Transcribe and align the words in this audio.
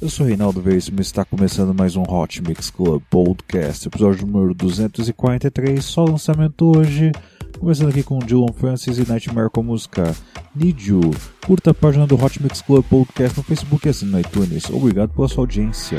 Eu 0.00 0.08
sou 0.08 0.26
Reinaldo 0.26 0.62
Veríssimo 0.62 0.98
e 0.98 1.02
está 1.02 1.26
começando 1.26 1.74
mais 1.74 1.94
um 1.94 2.02
Hot 2.02 2.40
Mix 2.42 2.70
Club 2.70 3.02
Podcast, 3.10 3.86
episódio 3.86 4.26
número 4.26 4.54
243, 4.54 5.84
só 5.84 6.04
lançamento 6.04 6.74
hoje. 6.74 7.12
Começando 7.58 7.90
aqui 7.90 8.02
com 8.02 8.18
Dylan 8.18 8.50
Francis 8.54 8.96
e 8.96 9.06
Nightmare 9.06 9.50
com 9.50 9.60
a 9.60 9.64
música 9.64 10.16
Need 10.56 10.88
You. 10.88 11.02
Curta 11.44 11.72
a 11.72 11.74
página 11.74 12.06
do 12.06 12.14
Hot 12.14 12.42
Mix 12.42 12.62
Club 12.62 12.82
Podcast 12.86 13.36
no 13.36 13.44
Facebook 13.44 13.86
e 13.86 13.90
assine 13.90 14.10
no 14.10 14.20
iTunes. 14.20 14.70
Obrigado 14.70 15.10
pela 15.10 15.28
sua 15.28 15.42
audiência. 15.42 15.98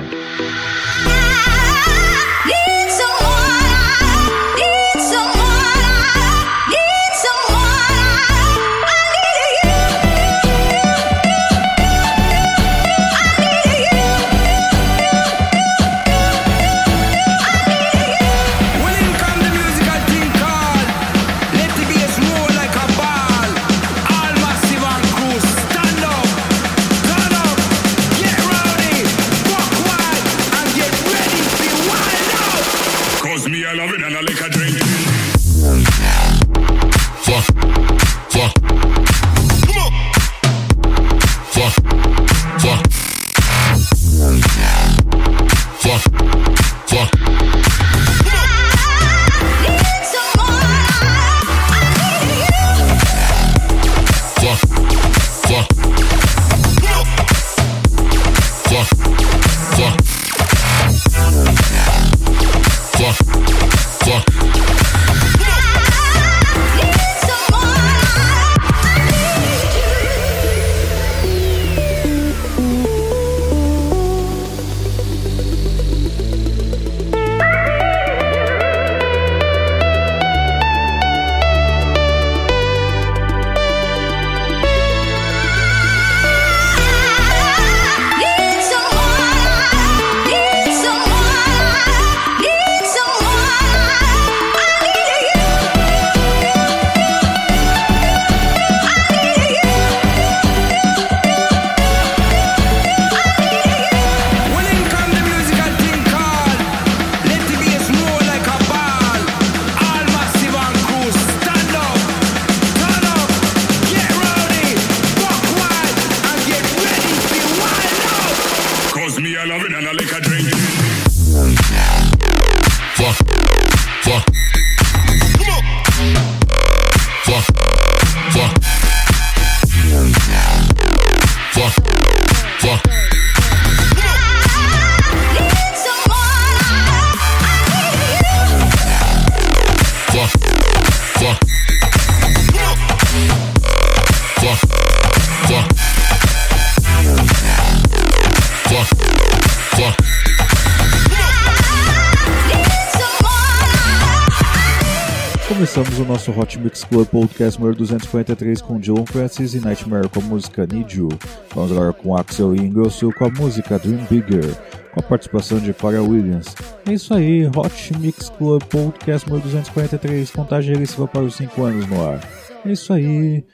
Club 156.91 157.07
Podcast 157.07 157.57
número 157.57 157.77
243 157.77 158.61
com 158.61 158.77
Dylan 158.77 159.05
Francis 159.05 159.53
e 159.53 159.61
Nightmare 159.61 160.09
com 160.09 160.19
a 160.19 160.23
música 160.23 160.67
Need 160.67 160.99
You. 160.99 161.07
Vamos 161.55 161.71
agora 161.71 161.93
com 161.93 162.17
Axel 162.17 162.53
Ingrosso 162.53 163.13
com 163.13 163.23
a 163.23 163.29
música 163.29 163.79
Dream 163.79 164.05
Bigger, 164.09 164.53
com 164.91 164.99
a 164.99 165.03
participação 165.03 165.57
de 165.59 165.73
Clara 165.73 166.03
Williams. 166.03 166.53
É 166.85 166.91
isso 166.91 167.13
aí, 167.13 167.47
Hot 167.47 167.97
Mix 167.97 168.29
Club 168.31 168.61
Podcast 168.63 169.25
número 169.25 169.47
243, 169.47 170.31
contagem 170.31 170.71
regressiva 170.71 171.07
para 171.07 171.21
os 171.21 171.35
5 171.35 171.63
anos 171.63 171.87
no 171.87 172.05
ar. 172.05 172.19
É 172.65 172.73
isso 172.73 172.91
aí, 172.91 173.45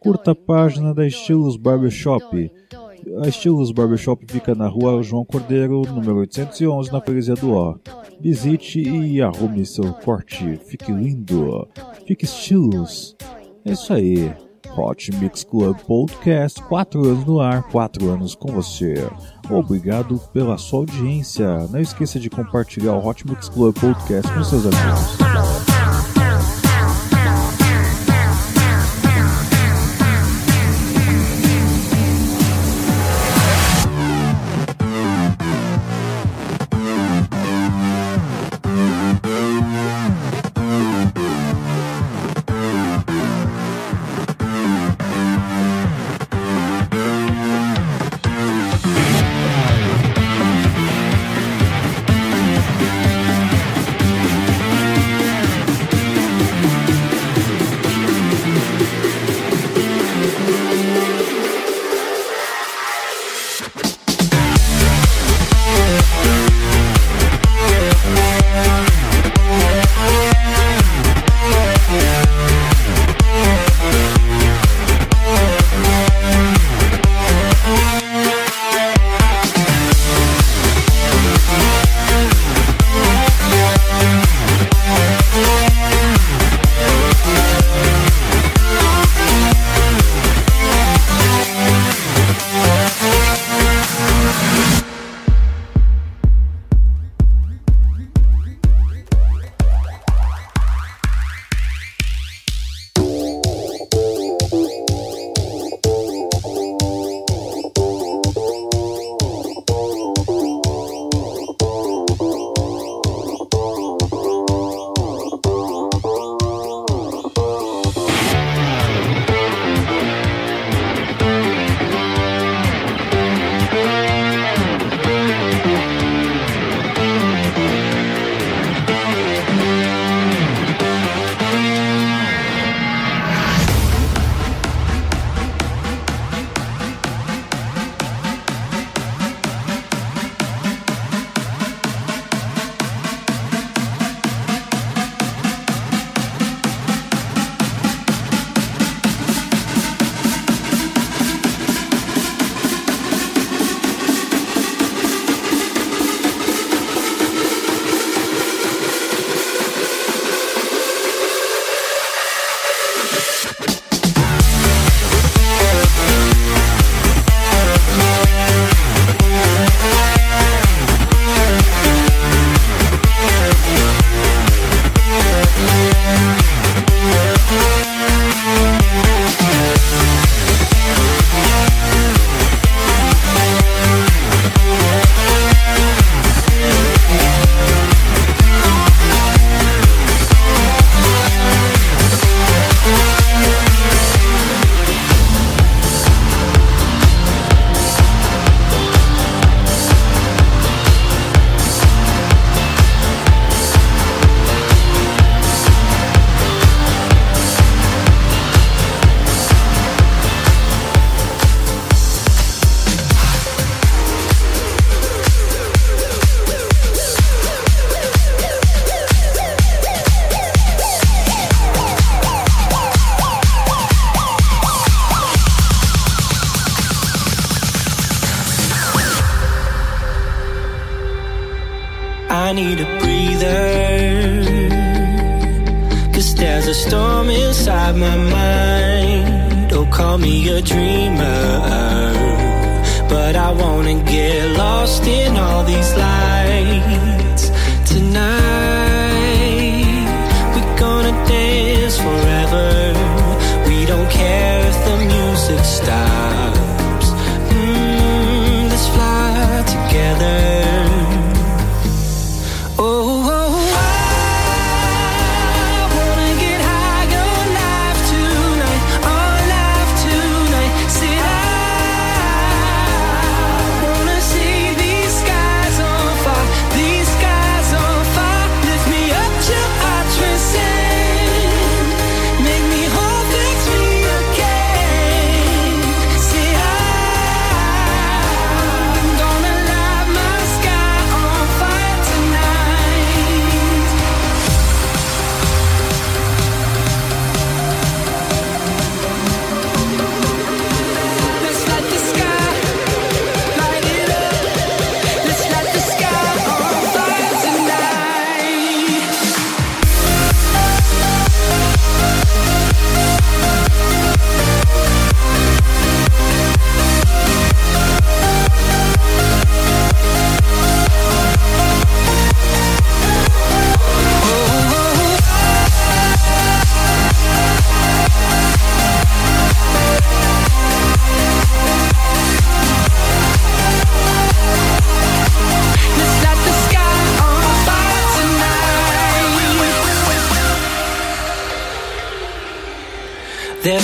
curta 0.00 0.30
a 0.30 0.34
página 0.34 0.94
da 0.94 1.06
Estilos 1.06 1.58
Barbershop. 1.58 2.50
A 3.22 3.28
Estilos 3.28 3.72
Barbershop 3.72 4.24
fica 4.30 4.54
na 4.54 4.68
rua 4.68 5.02
João 5.02 5.24
Cordeiro, 5.24 5.82
número 5.82 6.18
811, 6.18 6.92
na 6.92 7.00
freguesia 7.00 7.34
do 7.34 7.52
Ó. 7.52 7.76
Visite 8.20 8.80
e 8.80 9.20
arrume 9.20 9.66
seu 9.66 9.92
corte. 9.92 10.58
Fique 10.64 10.92
lindo. 10.92 11.68
Fique 12.06 12.24
estilos. 12.24 13.16
É 13.64 13.72
isso 13.72 13.92
aí. 13.92 14.32
Hot 14.76 15.12
Mix 15.16 15.44
Club 15.44 15.76
Podcast, 15.86 16.62
4 16.62 17.04
anos 17.04 17.24
no 17.26 17.40
ar, 17.40 17.62
4 17.64 18.10
anos 18.10 18.34
com 18.34 18.50
você. 18.52 18.94
Obrigado 19.50 20.18
pela 20.32 20.56
sua 20.56 20.80
audiência. 20.80 21.66
Não 21.70 21.80
esqueça 21.80 22.18
de 22.18 22.30
compartilhar 22.30 22.94
o 22.94 23.06
Hot 23.06 23.28
Mix 23.28 23.48
Club 23.48 23.76
Podcast 23.78 24.32
com 24.32 24.42
seus 24.42 24.64
amigos. 24.64 25.41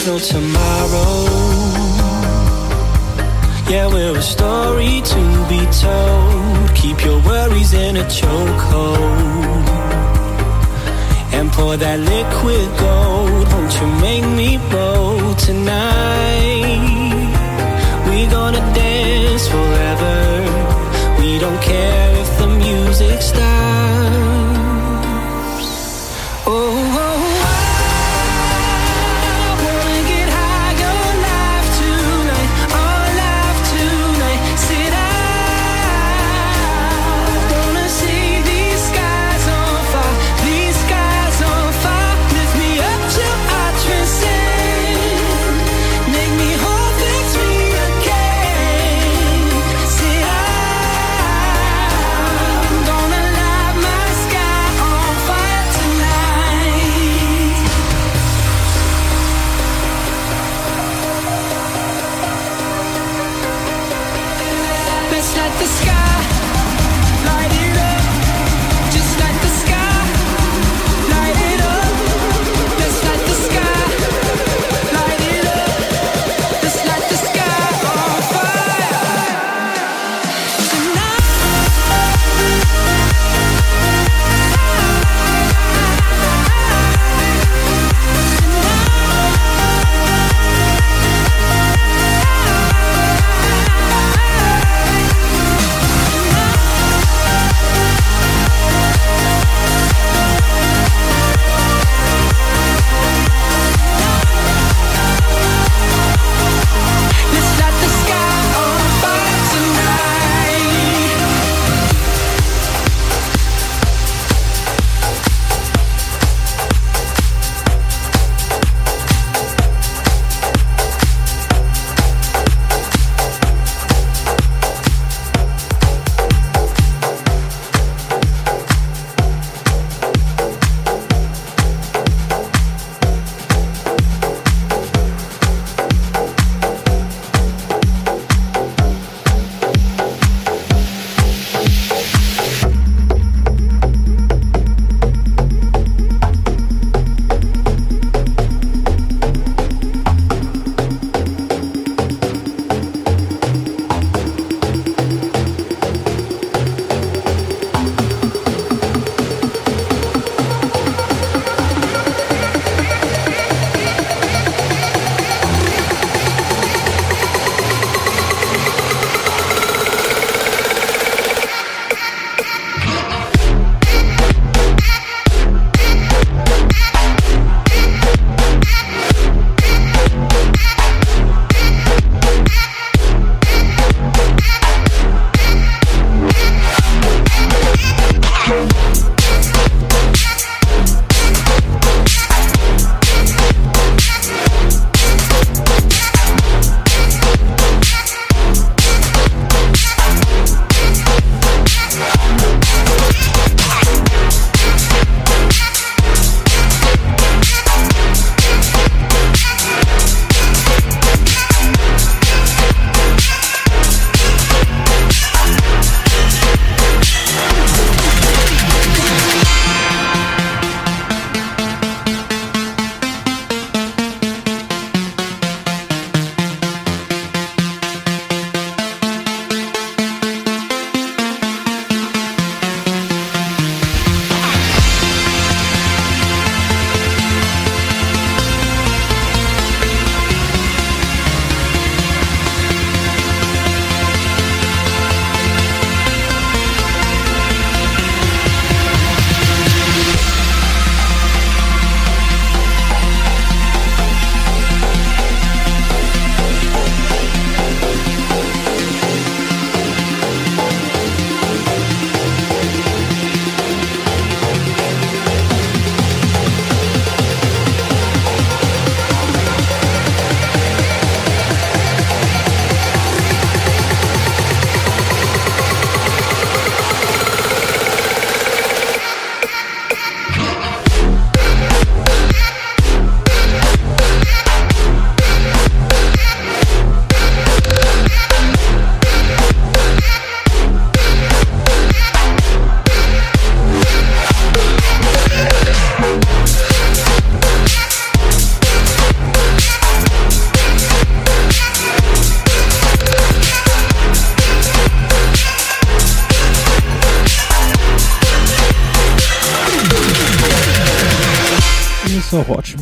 no 0.09 0.19
tomorrow. 0.19 1.25
Yeah, 3.69 3.89
we're 3.93 4.17
a 4.17 4.23
story 4.23 5.03
to 5.13 5.23
be 5.53 5.63
told. 5.85 6.75
Keep 6.75 7.05
your 7.05 7.21
worries 7.29 7.75
in 7.75 7.99
a 7.99 8.05
chokehold 8.05 9.69
and 11.37 11.53
pour 11.53 11.77
that 11.77 11.99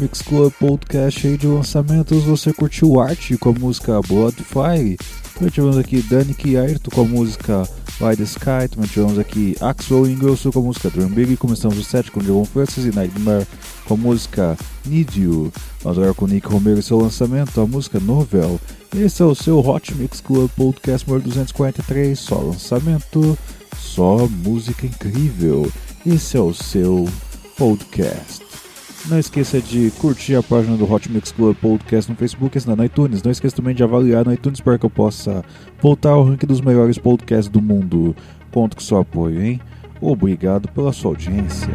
Mix 0.06 0.22
Club 0.22 0.52
Podcast 0.60 1.26
aí 1.26 1.36
de 1.36 1.48
lançamentos, 1.48 2.22
você 2.22 2.52
curtiu 2.52 3.00
Art 3.00 3.32
com 3.40 3.48
a 3.48 3.52
música 3.52 4.00
Bloodfire. 4.02 4.96
Também 5.34 5.50
tivemos 5.50 5.76
aqui 5.76 6.00
Danik 6.00 6.56
Ayrton 6.56 6.90
com 6.92 7.00
a 7.00 7.04
música 7.04 7.68
the 7.98 8.22
Sky. 8.22 8.68
Também 8.70 8.88
tivemos 8.88 9.18
aqui 9.18 9.56
Axel 9.60 10.06
Ingrosso 10.06 10.52
com 10.52 10.60
a 10.60 10.62
música 10.62 10.90
Dream 10.90 11.08
Big. 11.08 11.36
Começamos 11.36 11.76
o 11.76 11.82
set 11.82 12.12
com 12.12 12.20
John 12.20 12.44
Francis 12.44 12.84
e 12.84 12.94
Nightmare 12.94 13.48
com 13.84 13.94
a 13.94 13.96
música 13.96 14.56
Need 14.84 15.20
You. 15.20 15.52
Vamos 15.82 15.98
agora 15.98 16.14
com 16.14 16.28
Nick 16.28 16.46
Romero 16.46 16.78
e 16.78 16.82
seu 16.84 17.00
lançamento, 17.00 17.60
a 17.60 17.66
música 17.66 17.98
Novel. 17.98 18.60
Esse 18.96 19.22
é 19.22 19.24
o 19.24 19.34
seu 19.34 19.58
Hot 19.58 19.92
Mix 19.96 20.20
Club 20.20 20.48
Podcast 20.56 21.04
número 21.08 21.24
243. 21.24 22.16
Só 22.16 22.36
lançamento, 22.36 23.36
só 23.76 24.28
música 24.28 24.86
incrível. 24.86 25.68
Esse 26.06 26.36
é 26.36 26.40
o 26.40 26.54
seu 26.54 27.08
podcast. 27.58 28.45
Não 29.08 29.20
esqueça 29.20 29.60
de 29.60 29.92
curtir 29.92 30.34
a 30.34 30.42
página 30.42 30.76
do 30.76 30.92
Hot 30.92 31.10
Mix 31.10 31.30
Club 31.30 31.56
Podcast 31.58 32.10
no 32.10 32.16
Facebook 32.16 32.56
e 32.56 32.58
assinar 32.58 32.76
no 32.76 32.84
iTunes. 32.84 33.22
Não 33.22 33.30
esqueça 33.30 33.54
também 33.54 33.72
de 33.72 33.84
avaliar 33.84 34.24
no 34.24 34.32
iTunes 34.32 34.60
para 34.60 34.76
que 34.76 34.84
eu 34.84 34.90
possa 34.90 35.44
voltar 35.80 36.10
ao 36.10 36.24
ranking 36.24 36.46
dos 36.46 36.60
melhores 36.60 36.98
podcasts 36.98 37.48
do 37.48 37.62
mundo. 37.62 38.16
Conto 38.50 38.74
com 38.74 38.82
seu 38.82 38.98
apoio, 38.98 39.40
hein? 39.40 39.60
Obrigado 40.00 40.68
pela 40.72 40.92
sua 40.92 41.12
audiência. 41.12 41.70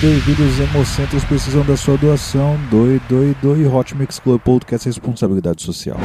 Doe 0.00 0.08
sangue, 0.08 0.20
doe 0.20 0.20
vida, 0.20 0.42
os 0.42 0.60
hemocentros 0.60 1.24
precisam 1.24 1.64
da 1.64 1.76
sua 1.76 1.96
doação. 1.96 2.58
Doe, 2.70 3.00
doe, 3.08 3.36
doe. 3.42 3.66
Hot 3.66 3.94
Mix 3.94 4.18
Club 4.18 4.40
Podcast 4.40 4.88
Responsabilidade 4.88 5.62
Social. 5.62 5.98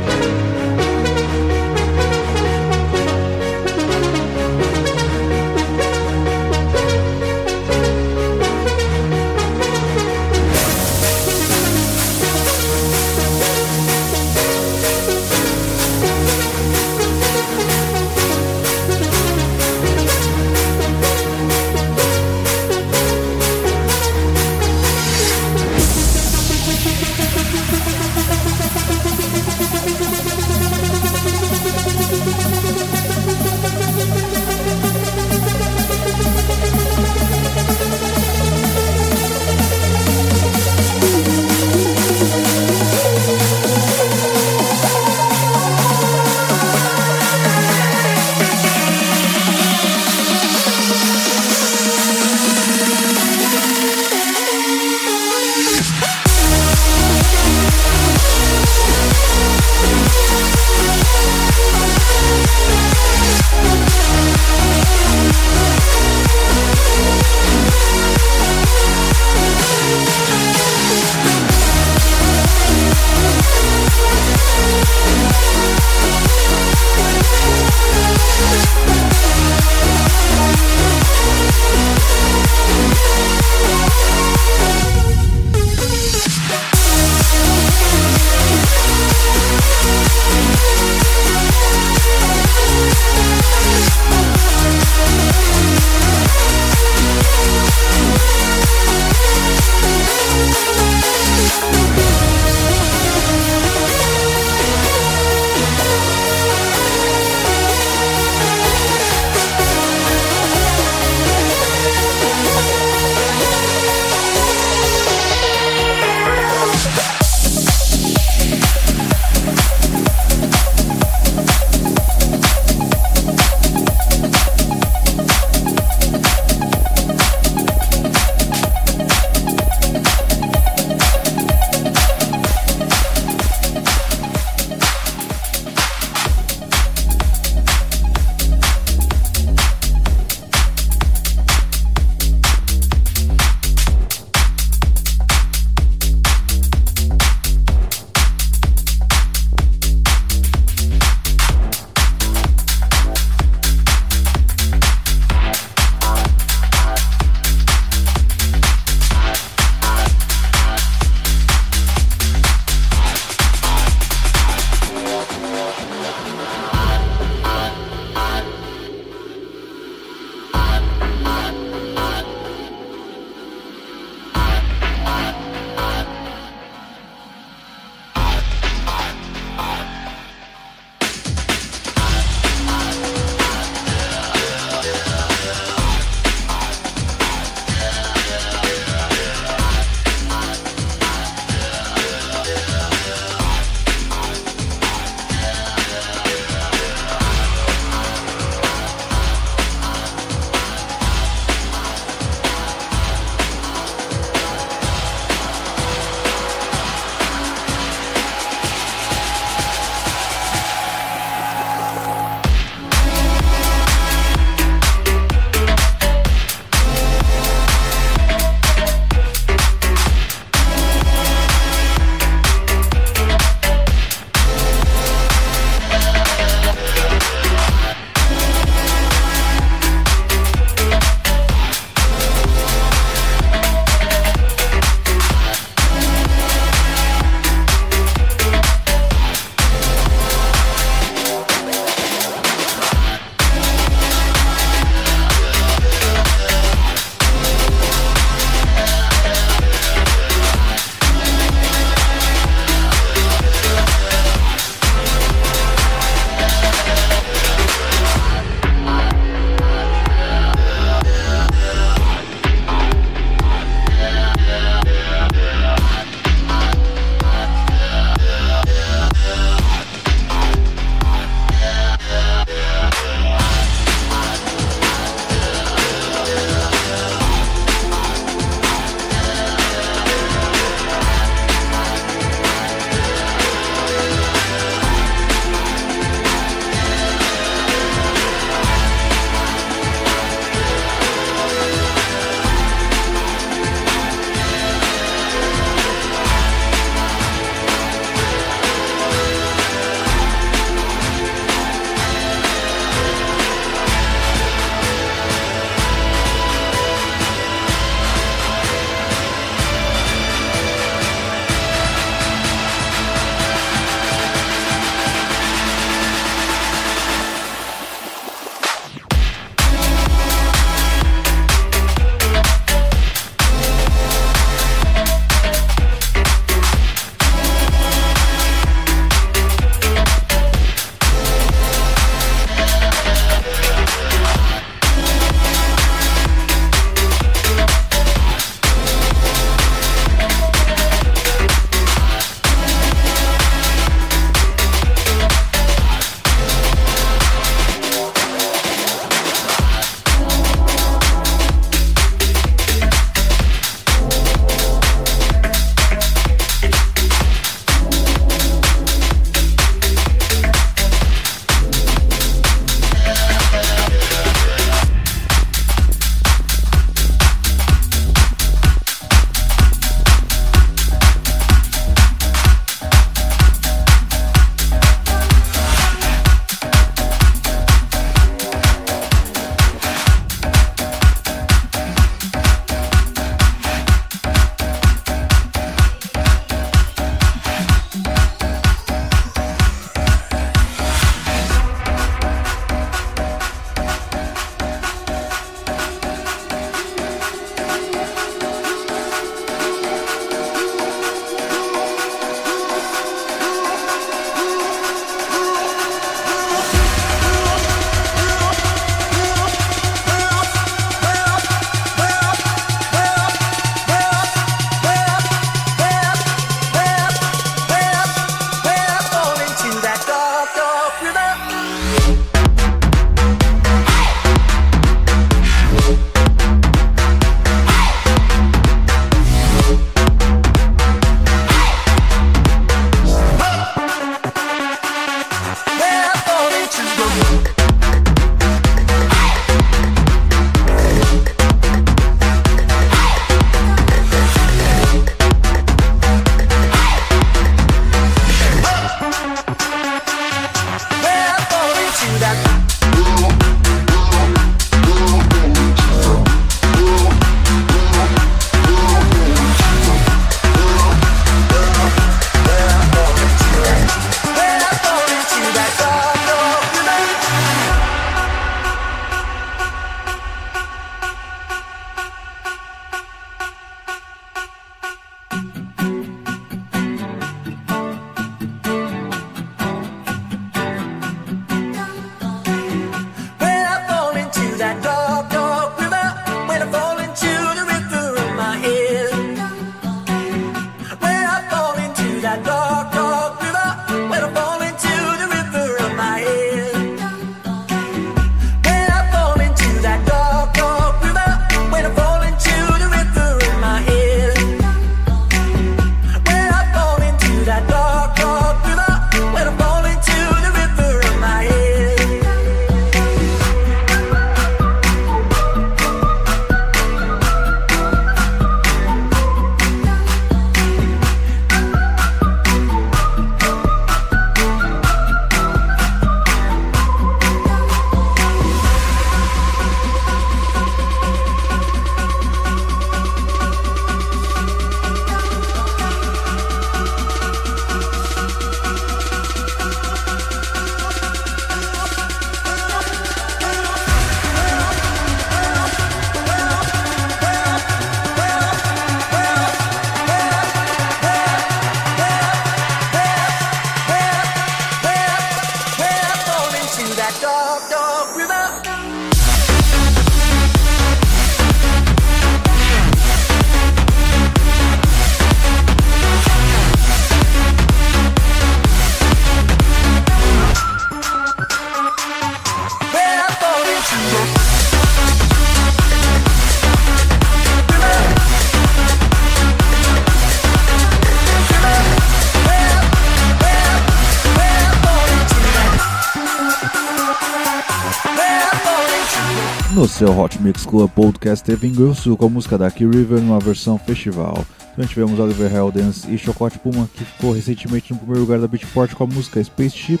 Mix 590.50 590.66
Club 590.66 590.90
Podcast 590.90 591.44
teve 591.44 591.68
Engrosso 591.68 592.16
com 592.16 592.26
a 592.26 592.28
música 592.28 592.58
da 592.58 592.68
Key 592.72 592.84
River 592.84 593.20
numa 593.20 593.38
versão 593.38 593.78
festival. 593.78 594.44
Também 594.72 594.88
tivemos 594.88 595.20
Oliver 595.20 595.54
Heldens 595.54 596.04
e 596.08 596.18
Chocolate 596.18 596.58
Puma, 596.58 596.90
que 596.92 597.04
ficou 597.04 597.32
recentemente 597.32 597.92
no 597.92 598.00
primeiro 598.00 598.22
lugar 598.22 598.40
da 598.40 598.48
Beatport 598.48 598.92
com 598.94 599.04
a 599.04 599.06
música 599.06 599.40
Spaceship. 599.44 600.00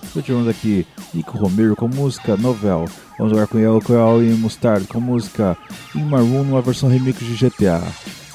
Também 0.00 0.22
tivemos 0.24 0.48
aqui 0.48 0.86
Nico 1.12 1.36
Romero 1.36 1.76
com 1.76 1.84
a 1.84 1.88
música 1.88 2.34
Novel. 2.34 2.86
Vamos 3.18 3.30
agora 3.34 3.46
com 3.46 3.58
Yellow 3.58 3.82
Coral 3.82 4.22
e 4.22 4.30
Mustard 4.32 4.86
com 4.86 4.96
a 4.96 5.02
música 5.02 5.54
In 5.94 6.04
Maroon 6.04 6.44
numa 6.44 6.62
versão 6.62 6.88
remix 6.88 7.18
de 7.18 7.34
GTA. 7.34 7.82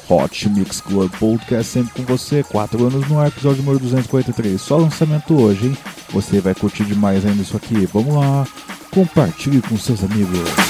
Hot 0.07 0.47
Mix 0.49 0.81
Club 0.81 1.11
Podcast 1.17 1.71
sempre 1.71 1.93
com 1.93 2.15
você, 2.15 2.43
4 2.43 2.85
anos 2.85 3.09
no 3.09 3.19
ar, 3.19 3.29
episódio 3.29 3.63
número 3.63 3.79
243. 3.79 4.61
Só 4.61 4.77
lançamento 4.77 5.33
hoje, 5.33 5.69
hein? 5.69 5.77
Você 6.11 6.39
vai 6.39 6.53
curtir 6.53 6.85
demais 6.85 7.25
ainda 7.25 7.41
isso 7.41 7.57
aqui. 7.57 7.87
Vamos 7.91 8.13
lá, 8.13 8.45
compartilhe 8.91 9.63
com 9.63 9.75
seus 9.75 10.03
amigos. 10.03 10.64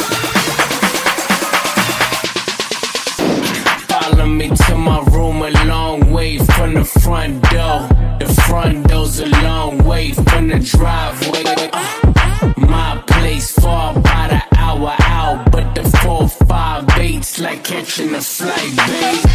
Follow 4.05 4.27
me 4.27 4.49
to 4.49 4.77
my 4.77 4.99
room 5.13 5.41
a 5.41 5.49
long 5.65 6.11
way 6.11 6.37
from 6.37 6.75
the 6.75 6.85
front 6.85 7.41
door. 7.49 7.89
The 8.19 8.43
front 8.47 8.87
door's 8.87 9.19
a 9.19 9.25
long 9.25 9.83
way 9.83 10.11
from 10.11 10.47
the 10.47 10.59
driveway. 10.59 11.43
Uh, 11.73 12.53
my 12.55 13.01
place 13.07 13.51
far 13.53 13.95
by 13.95 14.27
the 14.27 14.59
hour 14.59 14.95
out, 14.99 15.51
but 15.51 15.73
the 15.73 15.83
four 15.97 16.29
five 16.29 16.87
eight's 16.99 17.39
like 17.39 17.63
catching 17.63 18.13
a 18.13 18.21
flight, 18.21 18.75
babe. 18.85 19.25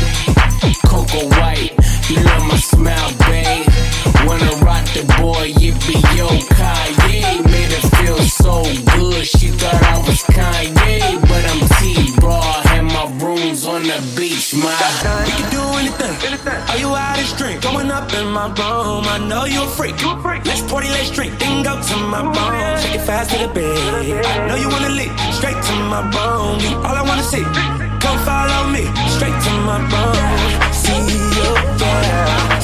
Coco 0.86 1.26
White, 1.40 1.74
you 2.08 2.22
love 2.22 2.46
my 2.46 2.56
smile, 2.56 3.10
babe. 3.26 3.66
Wanna 4.24 4.54
rock 4.64 4.84
the 4.94 5.02
boy, 5.18 5.50
yippee 5.50 6.16
yo, 6.16 6.28
Kanye. 6.54 7.69
Her 7.69 7.69
feel 8.16 8.24
so 8.28 8.62
good, 8.96 9.26
she 9.26 9.48
thought 9.48 9.82
I 9.82 9.98
was 10.06 10.22
Kanye, 10.34 11.20
but 11.28 11.42
I'm 11.50 11.62
T-Raw, 11.78 12.62
had 12.62 12.84
my 12.84 13.06
rooms 13.24 13.66
on 13.66 13.82
the 13.82 13.98
beach, 14.16 14.54
my. 14.54 14.70
We 15.26 15.32
can 15.32 15.50
do 15.50 15.62
anything. 15.78 16.10
Are 16.70 16.78
you 16.78 16.94
out 16.94 17.18
of 17.18 17.26
strength? 17.26 17.62
Going 17.62 17.90
up 17.90 18.12
in 18.14 18.26
my 18.26 18.46
room. 18.46 19.04
I 19.06 19.18
know 19.28 19.44
you're 19.44 19.64
a 19.64 19.76
freak. 19.76 19.94
Let's 20.44 20.62
party, 20.62 20.88
let's 20.88 21.10
drink. 21.10 21.38
Then 21.38 21.62
go 21.62 21.80
to 21.80 21.96
my 22.12 22.22
room. 22.22 22.78
Shake 22.80 22.96
it 22.96 23.04
fast 23.06 23.30
to 23.30 23.38
the 23.38 23.52
bed. 23.52 24.24
I 24.26 24.46
know 24.48 24.56
you 24.56 24.68
wanna 24.68 24.90
leave. 24.90 25.14
Straight 25.34 25.60
to 25.68 25.74
my 25.92 26.02
bone. 26.10 26.60
You 26.60 26.76
all 26.86 26.96
I 26.96 27.02
wanna 27.02 27.22
see. 27.22 27.44
Come 28.04 28.18
follow 28.24 28.70
me. 28.70 28.84
Straight 29.16 29.38
to 29.46 29.52
my 29.68 29.78
bone. 29.92 30.72
See 30.72 31.02
you, 31.12 31.50
yeah. 31.78 32.59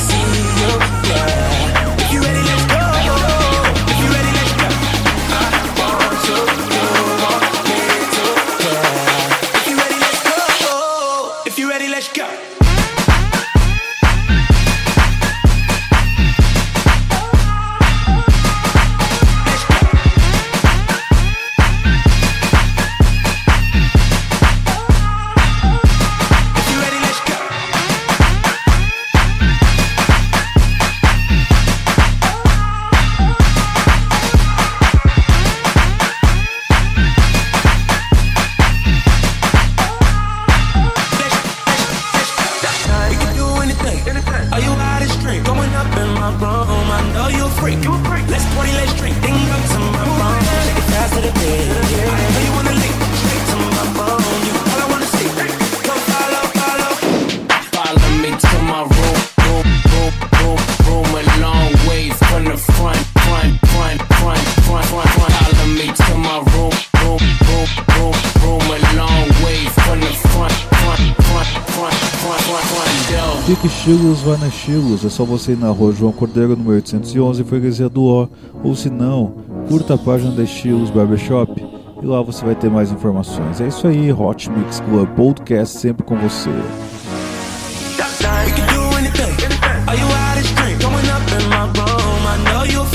Fique 73.66 73.78
estilos, 73.78 74.20
vai 74.20 74.36
na 74.38 74.46
estilos. 74.46 75.04
É 75.04 75.08
só 75.08 75.24
você 75.24 75.52
ir 75.52 75.58
na 75.58 75.70
rua 75.70 75.92
João 75.92 76.12
Cordeiro, 76.12 76.56
número 76.56 76.76
811, 76.76 77.42
freguesia 77.42 77.88
do 77.88 78.04
O. 78.04 78.28
Ou 78.62 78.76
se 78.76 78.88
não, 78.88 79.34
curta 79.68 79.94
a 79.94 79.98
página 79.98 80.30
da 80.30 80.44
Estilos 80.44 80.88
Barbershop 80.88 81.66
e 82.00 82.06
lá 82.06 82.22
você 82.22 82.44
vai 82.44 82.54
ter 82.54 82.70
mais 82.70 82.92
informações. 82.92 83.60
É 83.60 83.66
isso 83.66 83.88
aí, 83.88 84.12
Hot 84.12 84.48
Mix 84.50 84.78
Club 84.80 85.08
Podcast 85.16 85.78
sempre 85.78 86.04
com 86.04 86.16
você. 86.16 86.50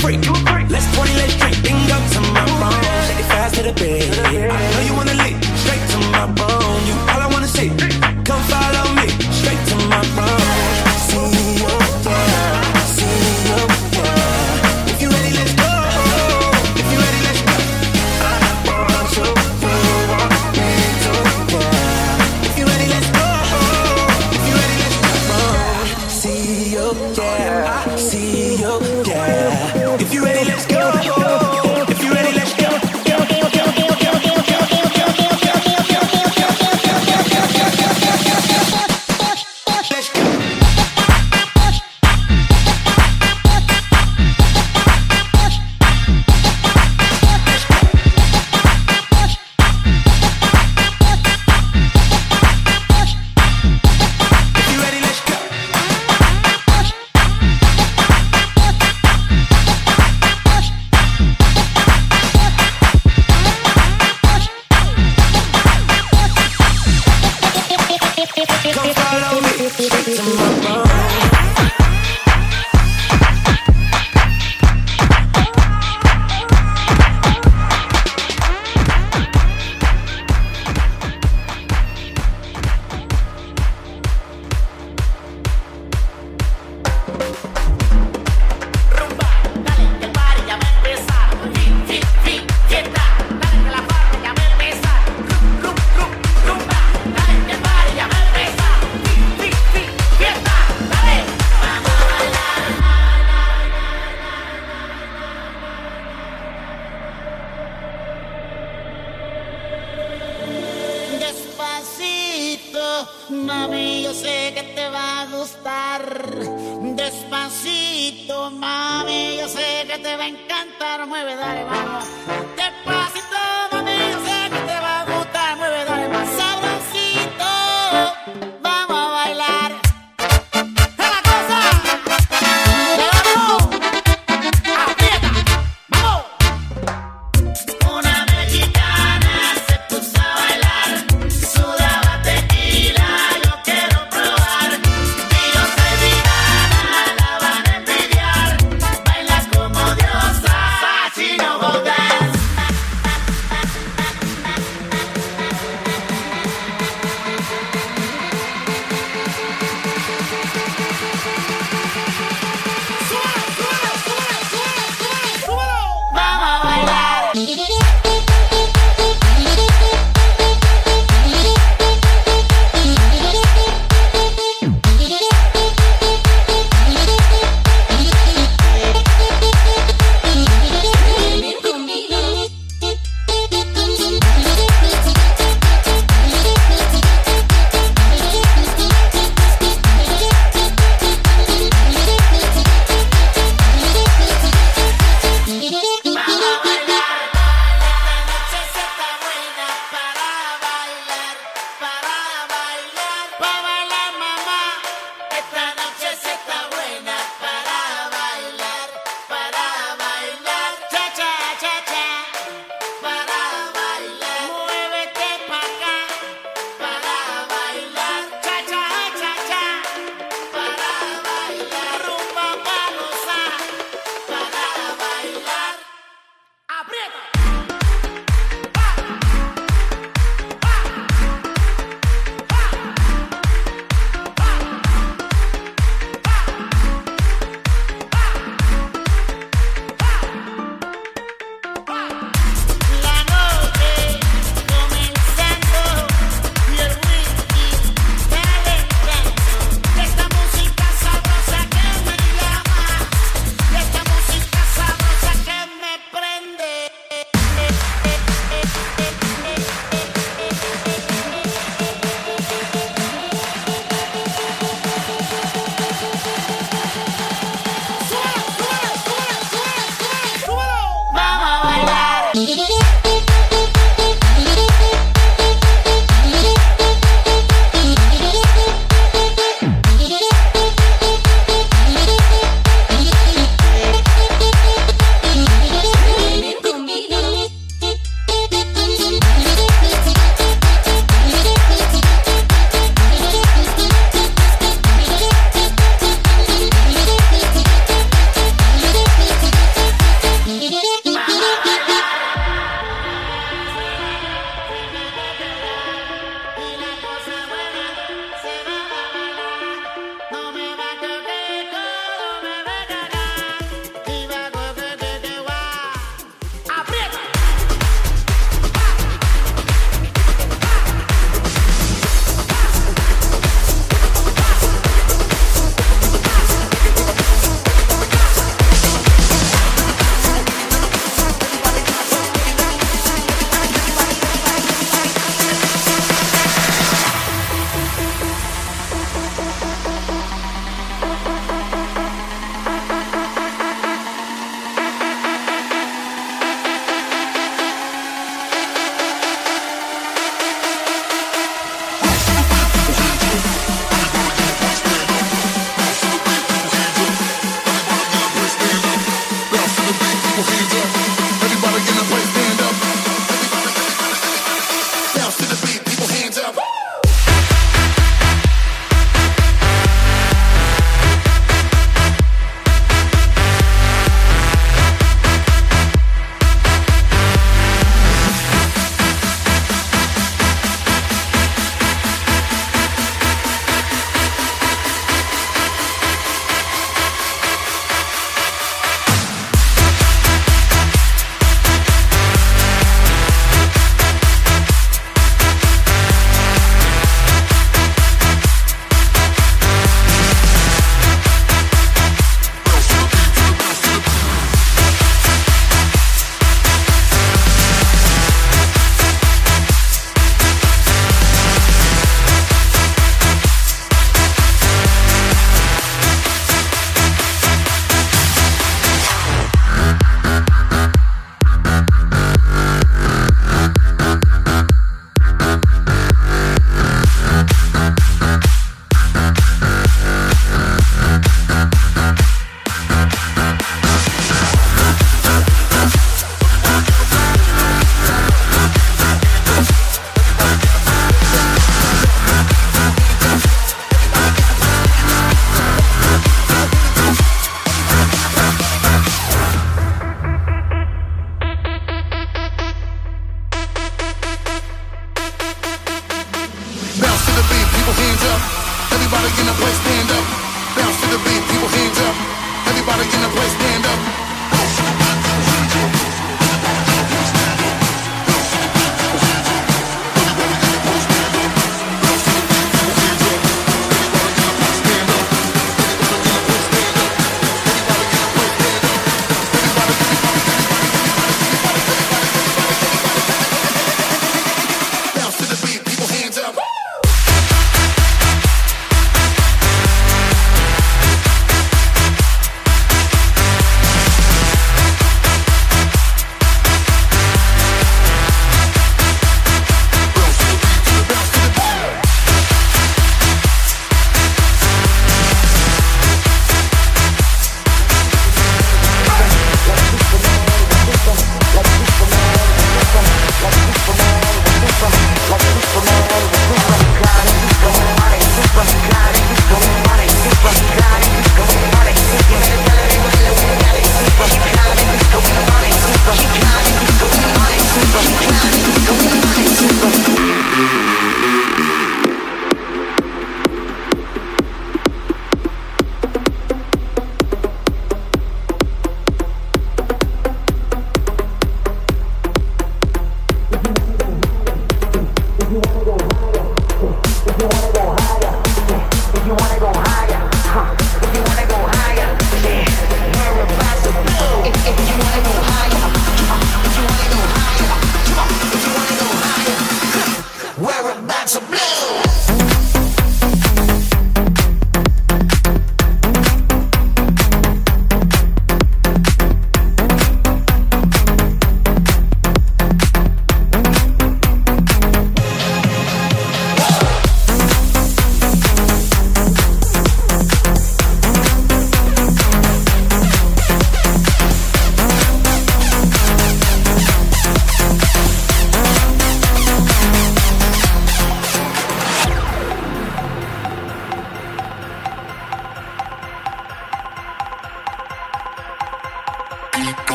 Freak. 0.00 0.26
Let's 0.68 0.96
party, 0.96 1.14
let's 1.14 1.36
drink. 1.36 1.54
To 1.62 2.20
my. 2.32 2.72
Shake 3.06 3.18
it 3.18 3.24
fast 3.28 3.54
to 3.54 3.62
the 3.62 3.72
bed. 3.72 4.71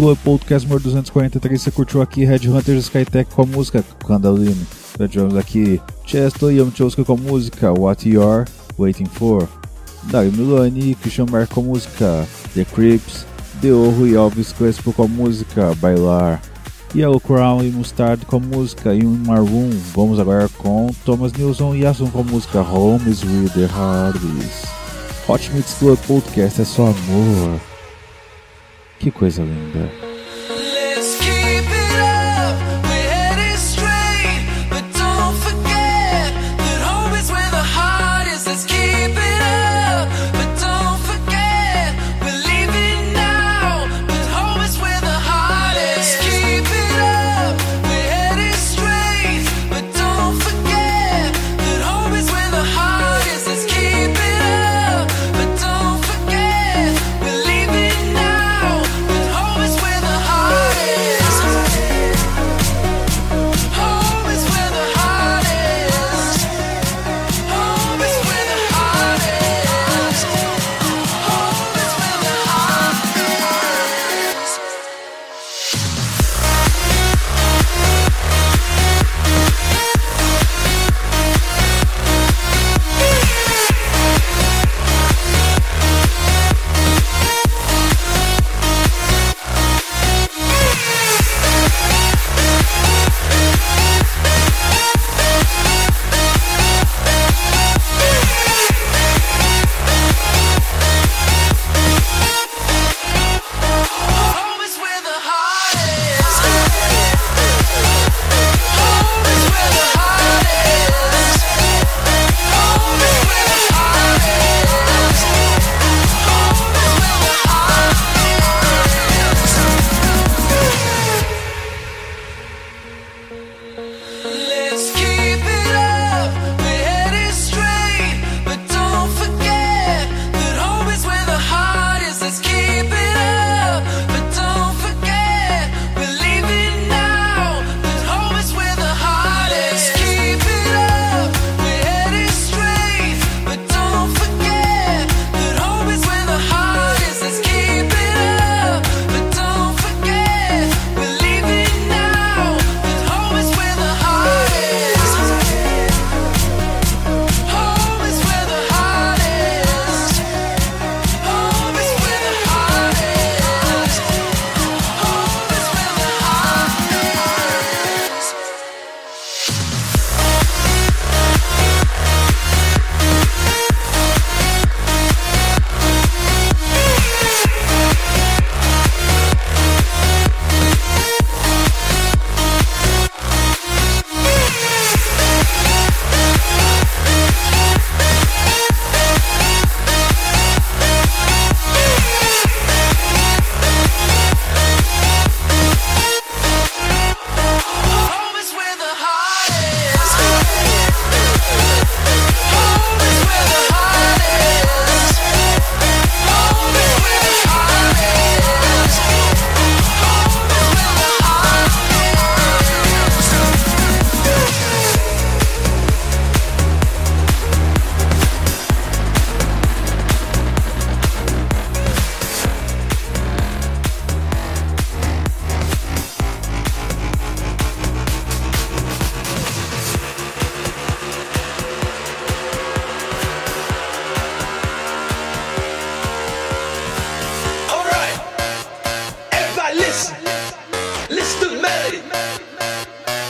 Explore 0.00 0.18
Podcast 0.24 0.66
número 0.66 0.82
243. 0.82 1.60
Você 1.60 1.70
curtiu 1.70 2.00
aqui 2.00 2.24
Red 2.24 2.48
Hunters 2.48 2.84
Skytech 2.84 3.34
com 3.34 3.42
a 3.42 3.44
música 3.44 3.84
Candaline. 4.06 4.66
Já 4.98 5.06
tivemos 5.06 5.36
aqui 5.36 5.78
Chester 6.06 6.48
Yamchowski 6.48 7.04
com 7.04 7.12
a 7.12 7.16
música 7.18 7.70
What 7.70 8.08
You're 8.08 8.46
Waiting 8.78 9.04
For. 9.04 9.46
Dario 10.04 10.32
Milani 10.32 10.92
e 10.92 10.94
Christian 10.94 11.26
Mark 11.30 11.50
com 11.50 11.60
a 11.60 11.64
música 11.64 12.26
The 12.54 12.64
Crips. 12.64 13.26
Deorro 13.60 14.06
e 14.06 14.14
Elvis 14.14 14.54
Crespo 14.54 14.90
com 14.94 15.02
a 15.02 15.06
música 15.06 15.74
Bailar. 15.74 16.40
Yellow 16.94 17.20
Crown 17.20 17.62
e 17.62 17.70
Mustard 17.70 18.24
com 18.24 18.36
a 18.36 18.40
música 18.40 18.94
In 18.94 19.04
My 19.04 19.36
Room. 19.36 19.68
Vamos 19.94 20.18
agora 20.18 20.48
com 20.56 20.88
Thomas 21.04 21.34
Nilsson 21.34 21.74
e 21.74 21.84
Aston 21.84 22.08
com 22.10 22.20
a 22.20 22.24
música 22.24 22.62
Home 22.62 23.10
is 23.10 23.22
With 23.22 23.50
The 23.50 23.66
Hardest. 23.66 24.66
Hot 25.28 25.50
Mix 25.52 25.74
Club 25.74 25.98
Podcast 26.06 26.62
é 26.62 26.64
só 26.64 26.84
amor. 26.84 27.69
Que 29.00 29.10
coisa 29.10 29.42
linda. 29.42 30.09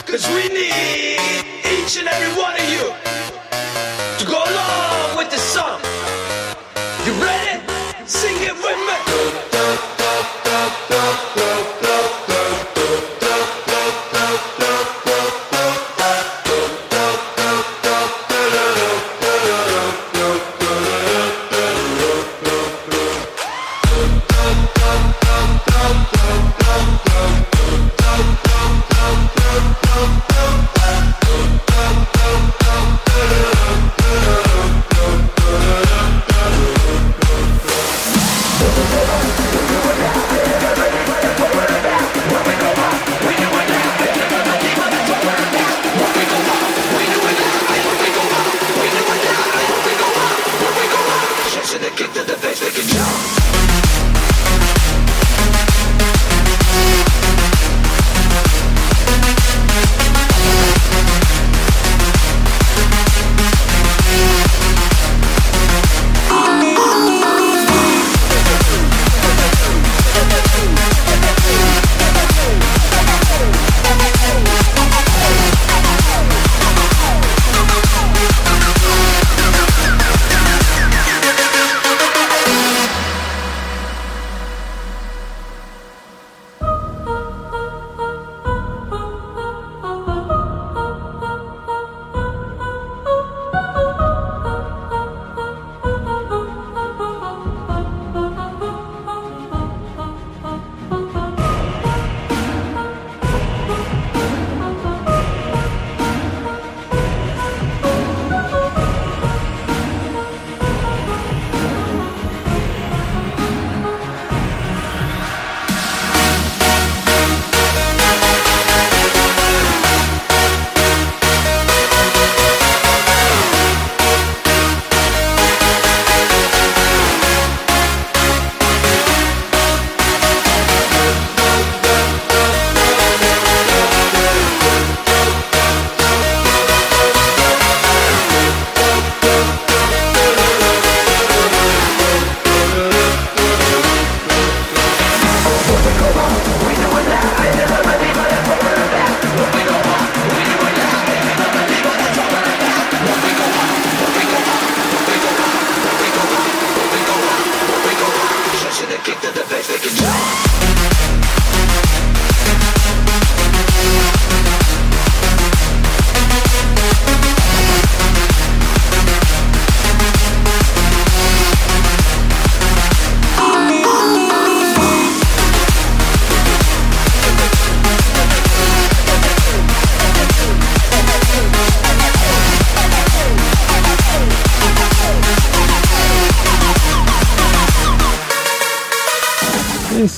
Cause 0.07 0.27
we 0.29 0.49
need 0.49 1.19
each 1.65 1.99
and 1.99 2.09
every 2.09 2.33
one 2.43 2.55
of 2.55 2.69
you 2.75 2.93
to 4.19 4.25
go 4.27 4.39
along 4.43 5.17
with 5.17 5.31
the 5.31 5.39
song. 5.39 6.00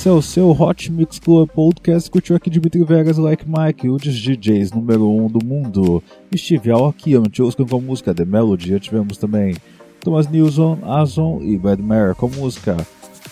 Esse 0.03 0.09
é 0.09 0.11
o 0.11 0.21
seu 0.21 0.51
Hot 0.51 0.91
Mix 0.91 1.17
Club 1.17 1.49
Podcast. 1.51 2.11
Curtiu 2.11 2.35
aqui 2.35 2.49
Dimitri 2.49 2.83
Vegas, 2.83 3.17
Like 3.17 3.45
Mike, 3.47 3.89
um 3.89 3.95
dos 3.95 4.13
DJs 4.13 4.73
número 4.73 5.09
1 5.09 5.23
um 5.23 5.27
do 5.29 5.45
mundo. 5.45 6.03
Steve 6.35 6.71
Aaron 6.71 6.93
Joskin 7.31 7.65
com 7.65 7.77
a 7.77 7.79
música 7.79 8.13
The 8.13 8.25
Melody. 8.25 8.71
Já 8.71 8.79
tivemos 8.81 9.17
também 9.17 9.55
Thomas 10.01 10.27
Nilsson, 10.27 10.77
Azon 10.83 11.39
e 11.41 11.57
Bad 11.57 11.81
Mare 11.81 12.15
com 12.15 12.27
música 12.27 12.75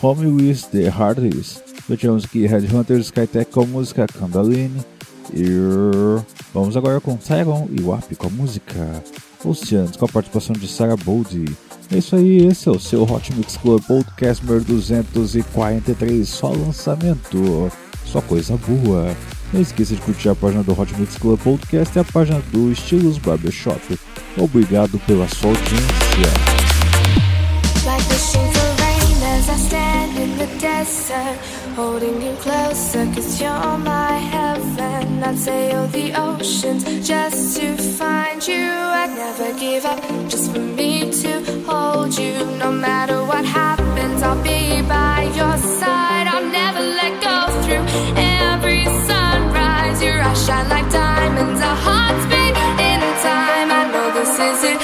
Home 0.02 0.28
with 0.28 0.62
the 0.72 0.88
Hardest. 0.88 1.62
Já 1.90 1.98
tivemos 1.98 2.24
aqui 2.24 2.46
Headhunters 2.46 3.08
Skytech 3.08 3.52
com 3.52 3.66
música 3.66 4.08
Candaline. 4.08 4.80
E 5.34 5.44
vamos 6.54 6.78
agora 6.78 7.02
com 7.02 7.18
Tyron 7.18 7.68
e 7.70 7.82
WAP 7.82 8.16
com 8.16 8.28
a 8.28 8.30
música 8.30 9.04
Oceans 9.44 9.98
com 9.98 10.06
a 10.06 10.08
participação 10.08 10.54
de 10.54 10.70
Sarah 10.70 10.96
Boldy. 10.96 11.44
É 11.94 11.98
isso 11.98 12.16
aí, 12.16 12.48
esse 12.48 12.70
é 12.70 12.72
o 12.72 12.80
seu 12.80 13.04
Hot 13.04 13.34
Mix 13.36 13.58
Club 13.58 13.84
Podcast 13.84 14.46
número 14.46 14.64
243, 14.64 16.28
só 16.28 16.48
lançamento, 16.48 17.70
só 18.06 18.22
coisa 18.22 18.58
boa. 18.66 19.14
Não 19.52 19.60
esqueça 19.60 19.94
de 19.94 20.02
curtir 20.02 20.30
a 20.30 20.36
página 20.36 20.64
do 20.64 20.80
Hot 20.80 20.96
Mix 20.98 21.18
Club 21.18 21.38
Podcast 21.42 21.98
e 21.98 22.00
a 22.00 22.04
página 22.06 22.42
do 22.54 22.72
Estilos 22.72 23.18
Barbershop. 23.18 24.00
Obrigado 24.38 24.98
pela 25.06 25.28
sua 25.28 25.50
audiência. 25.50 25.82
Holding 31.76 32.22
you 32.22 32.34
closer, 32.36 33.06
cause 33.14 33.42
you're 33.42 33.78
my 33.78 34.14
heaven. 34.14 35.24
I'd 35.24 35.38
sail 35.38 35.88
the 35.88 36.14
oceans 36.20 36.84
just 37.08 37.58
to 37.58 37.76
find 37.76 38.46
you. 38.48 38.66
I'd 39.02 39.14
never 39.16 39.58
give 39.60 39.86
up 39.86 40.02
just 40.30 40.52
for 40.52 40.60
me 40.60 41.12
to 41.22 41.64
hold 41.68 42.18
you. 42.18 42.34
No 42.58 42.72
matter 42.72 43.24
what 43.24 43.46
happens, 43.46 44.22
I'll 44.24 44.42
be 44.42 44.82
by 44.88 45.24
your 45.36 45.58
side. 45.80 46.28
I'll 46.28 46.50
never 46.50 46.80
let 46.80 47.14
go 47.22 47.38
through 47.64 47.86
every 48.18 48.86
sunrise. 49.08 50.02
Your 50.02 50.22
eyes 50.22 50.46
shine 50.46 50.70
like 50.70 50.90
diamonds, 50.92 51.62
our 51.62 51.76
hearts 51.76 52.26
beat 52.32 52.56
in 52.90 53.02
time. 53.28 53.70
I 53.80 53.84
know 53.92 54.08
this 54.18 54.34
is 54.50 54.64
it, 54.72 54.80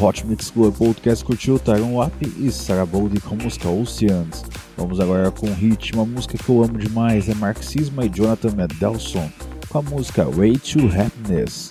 Hot 0.00 0.26
Mix 0.26 0.50
Club 0.50 0.74
Podcast 0.76 1.24
curtiu 1.24 1.58
Tyron 1.58 1.96
Wap 1.96 2.14
e 2.22 2.50
Sarah 2.50 2.86
Boldy 2.86 3.20
com 3.20 3.34
a 3.34 3.42
música 3.42 3.68
Oceans. 3.68 4.44
Vamos 4.76 5.00
agora 5.00 5.30
com 5.30 5.52
Hit, 5.52 5.92
uma 5.94 6.04
música 6.04 6.38
que 6.38 6.48
eu 6.48 6.62
amo 6.62 6.78
demais, 6.78 7.28
é 7.28 7.34
Marxisma 7.34 8.04
e 8.04 8.08
Jonathan 8.08 8.52
Mendelson 8.52 9.28
com 9.68 9.78
a 9.78 9.82
música 9.82 10.24
Way 10.24 10.58
to 10.58 10.80
Happiness. 10.86 11.70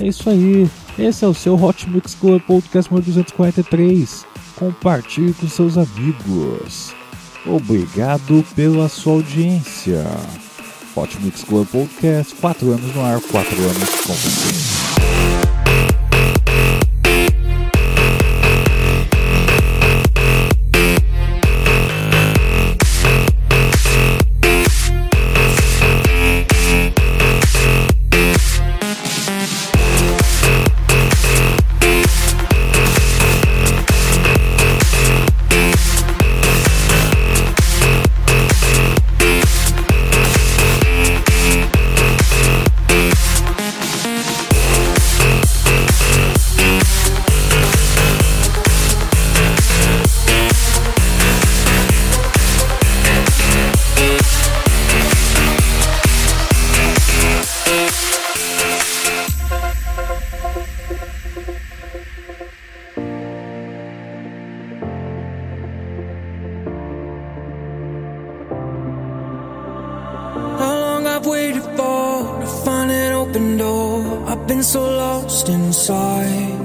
É 0.00 0.06
isso 0.06 0.28
aí, 0.28 0.68
esse 0.98 1.24
é 1.24 1.28
o 1.28 1.34
seu 1.34 1.54
Hot 1.54 1.88
Mix 1.88 2.14
Club 2.14 2.42
Podcast 2.42 2.90
número 2.90 3.06
243. 3.06 4.26
Compartilhe 4.56 5.32
com 5.34 5.48
seus 5.48 5.78
amigos. 5.78 6.94
Obrigado 7.46 8.44
pela 8.54 8.88
sua 8.88 9.14
audiência. 9.14 10.04
Hot 10.94 11.16
Mix 11.20 11.44
Club 11.44 11.66
Podcast, 11.68 12.34
4 12.34 12.72
anos 12.72 12.94
no 12.94 13.04
ar, 13.04 13.20
4 13.20 13.54
anos 13.56 13.90
com 14.04 14.12
você. 14.12 15.47
Been 74.48 74.62
so 74.62 74.80
lost 74.80 75.50
inside. 75.50 76.60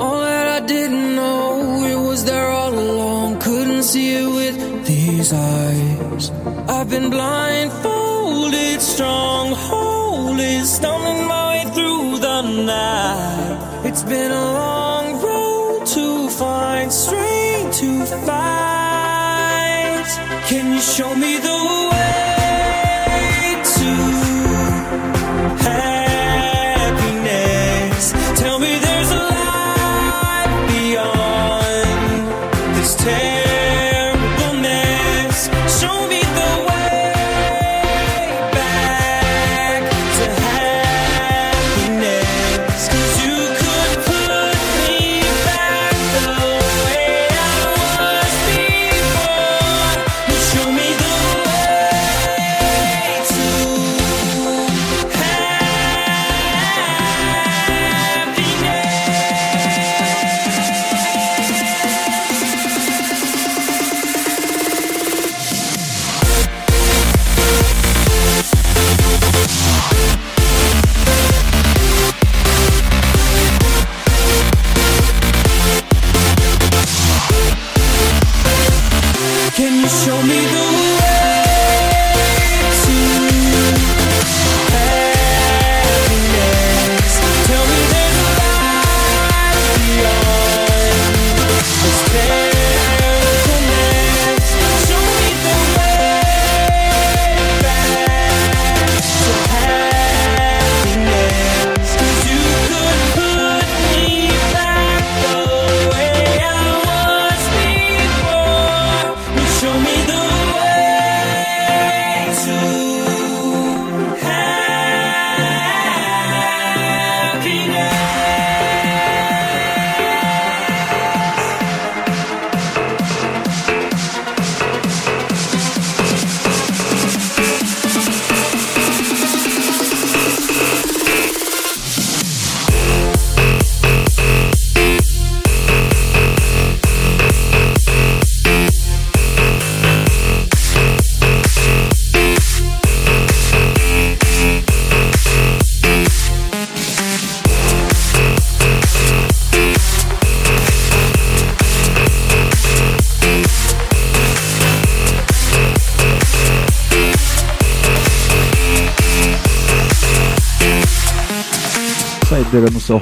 All 0.00 0.20
that 0.20 0.62
I 0.62 0.66
didn't 0.66 1.14
know, 1.14 1.84
it 1.84 2.08
was 2.08 2.24
there 2.24 2.48
all 2.48 2.74
along. 2.74 3.38
Couldn't 3.38 3.84
see 3.84 4.14
it 4.14 4.26
with 4.26 4.84
these 4.84 5.32
eyes. 5.32 6.32
I've 6.68 6.90
been 6.90 7.08
blindfolded, 7.08 8.80
strongholded, 8.82 10.66
stumbling 10.66 11.28
my 11.28 11.42
way 11.50 11.62
through 11.74 12.18
the 12.18 12.42
night. 12.42 13.86
It's 13.88 14.02
been 14.02 14.32
a 14.32 14.46
long 14.62 15.06
road 15.22 15.86
to 15.86 16.28
find 16.30 16.92
strength 16.92 17.78
to 17.80 18.06
fight. 18.26 20.08
Can 20.48 20.72
you 20.74 20.80
show 20.80 21.14
me 21.14 21.38
the 21.38 21.56
way 21.66 21.79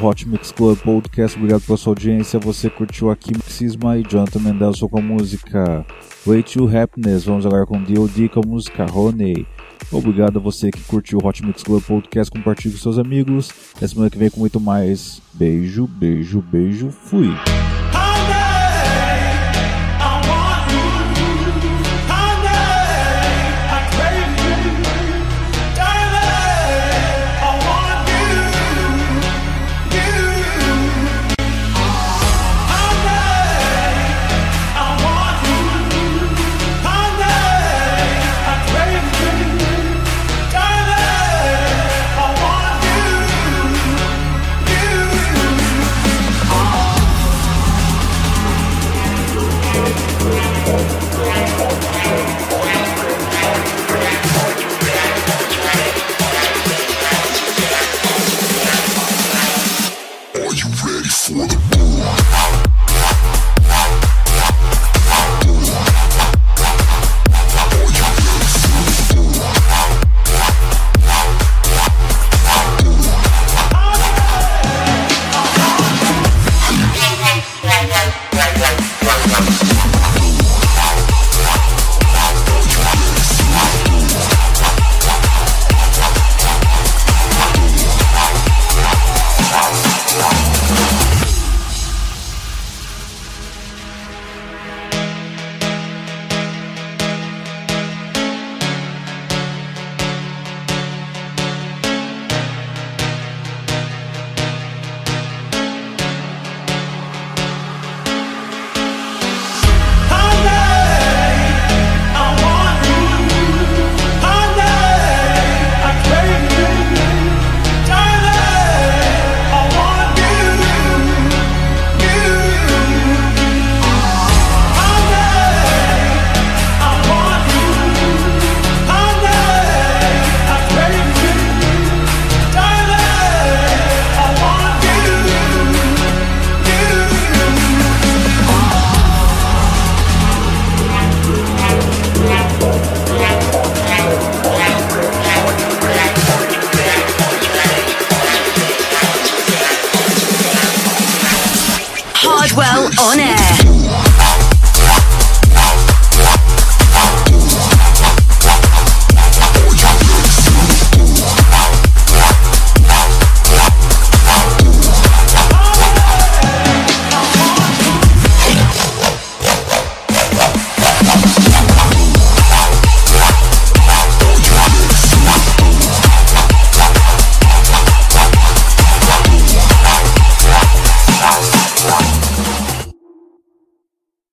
Hot 0.03 0.29
Mix 0.29 0.53
Club 0.53 0.79
Podcast. 0.79 1.37
Obrigado 1.37 1.63
pela 1.63 1.79
sua 1.79 1.93
audiência. 1.93 2.39
Você 2.39 2.71
curtiu 2.71 3.11
aqui 3.11 3.33
Mixisma 3.33 3.99
e 3.99 4.03
Jonathan 4.03 4.41
Mendelson 4.41 4.89
com 4.89 4.99
a 4.99 5.03
música 5.03 5.85
Way 6.27 6.43
to 6.43 6.69
Happiness. 6.77 7.25
Vamos 7.25 7.47
agora 7.47 7.67
com 7.67 7.83
D.O.D. 7.83 8.29
com 8.29 8.41
a 8.41 8.47
música 8.47 8.87
Honey. 8.93 9.47
Obrigado 9.91 10.39
a 10.39 10.43
você 10.43 10.71
que 10.71 10.83
curtiu 10.83 11.19
o 11.19 11.27
Hot 11.27 11.45
Mix 11.45 11.63
Club 11.63 11.83
Podcast. 11.83 12.31
Compartilhe 12.31 12.75
com 12.75 12.81
seus 12.81 12.99
amigos. 12.99 13.51
Na 13.81 13.89
semana 13.89 14.11
que 14.11 14.19
vem 14.19 14.31
com 14.31 14.41
muito 14.41 14.61
mais. 14.61 15.23
Beijo, 15.35 15.87
beijo, 15.87 16.43
beijo. 16.51 16.91
Fui. 16.91 17.29